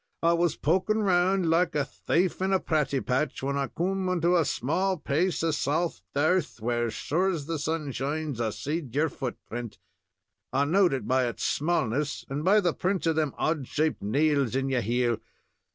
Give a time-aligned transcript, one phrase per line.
[0.23, 4.35] I was pokin" round like a thaif in a pratie patch, when I coom onto
[4.35, 8.95] a small paice of soft airth, where, as sure as the sun shines, I seed
[8.95, 9.77] your footprint.
[10.51, 14.55] I knowed it by its smallness, and by the print of them odd shaped nails
[14.55, 15.19] in your heel.